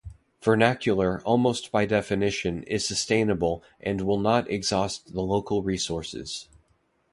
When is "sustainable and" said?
2.83-4.01